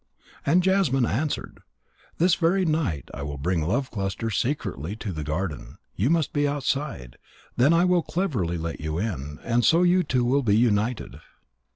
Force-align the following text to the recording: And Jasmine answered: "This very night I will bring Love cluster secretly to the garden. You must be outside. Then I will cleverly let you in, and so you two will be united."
And 0.47 0.63
Jasmine 0.63 1.05
answered: 1.05 1.59
"This 2.17 2.33
very 2.33 2.65
night 2.65 3.09
I 3.13 3.21
will 3.21 3.37
bring 3.37 3.61
Love 3.61 3.91
cluster 3.91 4.31
secretly 4.31 4.95
to 4.95 5.11
the 5.13 5.23
garden. 5.23 5.77
You 5.95 6.09
must 6.09 6.33
be 6.33 6.47
outside. 6.47 7.17
Then 7.55 7.71
I 7.71 7.85
will 7.85 8.01
cleverly 8.01 8.57
let 8.57 8.81
you 8.81 8.97
in, 8.97 9.37
and 9.43 9.63
so 9.63 9.83
you 9.83 10.01
two 10.01 10.25
will 10.25 10.41
be 10.41 10.57
united." 10.57 11.21